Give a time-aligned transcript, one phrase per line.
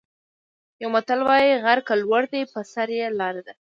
[0.81, 3.53] یو متل وايي: غر که لوړ دی په سر یې لاره ده.